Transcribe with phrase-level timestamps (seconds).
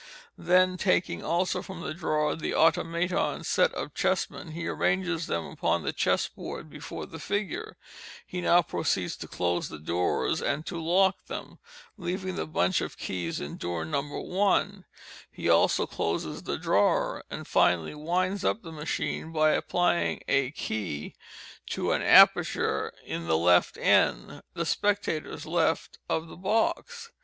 [0.39, 5.45] Then taking also from the drawer the Automaton's set of chess men, he arranges them
[5.45, 7.77] upon the chessboard before the figure.
[8.25, 13.39] He now proceeds to close the doors and to lock them—leaving the bunch of keys
[13.39, 14.01] in door No.
[14.01, 14.85] 1.
[15.29, 21.13] He also closes the drawer, and, finally, winds up the machine, by applying a key
[21.67, 27.11] to an aperture in the left end (the spectators' left) of the box.